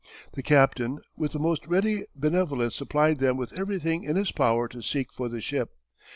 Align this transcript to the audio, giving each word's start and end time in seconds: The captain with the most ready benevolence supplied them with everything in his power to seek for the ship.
The 0.33 0.41
captain 0.41 0.99
with 1.15 1.33
the 1.33 1.37
most 1.37 1.67
ready 1.67 2.05
benevolence 2.15 2.73
supplied 2.75 3.19
them 3.19 3.37
with 3.37 3.53
everything 3.59 4.03
in 4.03 4.15
his 4.15 4.31
power 4.31 4.67
to 4.67 4.81
seek 4.81 5.13
for 5.13 5.29
the 5.29 5.41
ship. 5.41 5.75